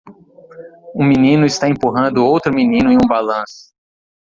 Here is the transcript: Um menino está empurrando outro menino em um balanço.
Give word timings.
Um 0.95 1.05
menino 1.05 1.45
está 1.45 1.67
empurrando 1.69 2.25
outro 2.25 2.51
menino 2.51 2.91
em 2.91 2.97
um 2.97 3.07
balanço. 3.07 3.71